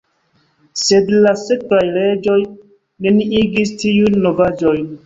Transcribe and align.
Sed 0.83 1.11
la 1.27 1.33
sekvaj 1.41 1.83
reĝoj 1.99 2.39
neniigis 3.09 3.79
tiujn 3.85 4.23
novaĵojn. 4.29 4.95